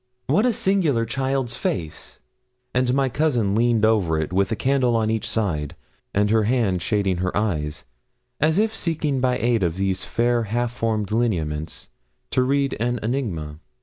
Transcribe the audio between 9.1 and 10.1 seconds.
by aid of these